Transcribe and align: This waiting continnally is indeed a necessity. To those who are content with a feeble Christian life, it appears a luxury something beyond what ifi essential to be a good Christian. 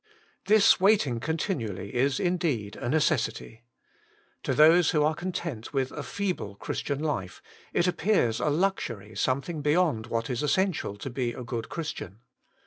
This 0.47 0.79
waiting 0.79 1.19
continnally 1.19 1.91
is 1.93 2.19
indeed 2.19 2.75
a 2.75 2.89
necessity. 2.89 3.61
To 4.41 4.55
those 4.55 4.89
who 4.89 5.03
are 5.03 5.13
content 5.13 5.73
with 5.73 5.91
a 5.91 6.01
feeble 6.01 6.55
Christian 6.55 6.99
life, 7.03 7.39
it 7.71 7.85
appears 7.85 8.39
a 8.39 8.49
luxury 8.49 9.15
something 9.15 9.61
beyond 9.61 10.07
what 10.07 10.25
ifi 10.25 10.41
essential 10.41 10.97
to 10.97 11.09
be 11.11 11.33
a 11.33 11.43
good 11.43 11.69
Christian. 11.69 12.21